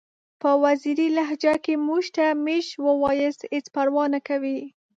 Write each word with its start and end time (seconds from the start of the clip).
په 0.41 0.49
وزیري 0.63 1.07
لهجه 1.17 1.55
کې 1.65 1.73
که 1.75 1.83
موږ 1.87 2.03
ته 2.15 2.25
میژ 2.45 2.65
ووایاست 2.85 3.41
هیڅ 3.53 3.65
پروا 3.75 4.03
نکوي! 4.15 4.59